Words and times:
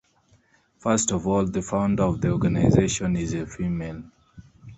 First 0.79 1.11
of 1.11 1.27
all, 1.27 1.45
the 1.45 1.61
founder 1.61 2.01
of 2.01 2.21
the 2.21 2.31
organization 2.31 3.15
is 3.15 3.35
a 3.35 3.45
female. 3.45 4.01